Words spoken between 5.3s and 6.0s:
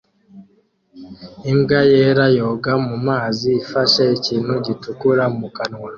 mu kanwa